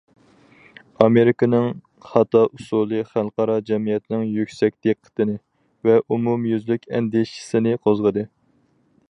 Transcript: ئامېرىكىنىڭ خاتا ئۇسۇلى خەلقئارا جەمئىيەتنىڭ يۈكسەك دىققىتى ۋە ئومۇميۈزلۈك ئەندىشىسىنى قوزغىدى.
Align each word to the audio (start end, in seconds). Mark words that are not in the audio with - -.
ئامېرىكىنىڭ 1.03 1.67
خاتا 2.13 2.41
ئۇسۇلى 2.59 3.03
خەلقئارا 3.09 3.59
جەمئىيەتنىڭ 3.71 4.25
يۈكسەك 4.39 4.75
دىققىتى 4.89 5.37
ۋە 5.91 6.01
ئومۇميۈزلۈك 6.07 6.91
ئەندىشىسىنى 6.95 7.77
قوزغىدى. 7.87 8.27